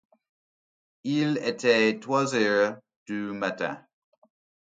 Il 1.03 1.37
était 1.43 1.99
trois 1.99 2.33
heures 2.33 2.79
du 3.05 3.13
matin. 3.33 3.85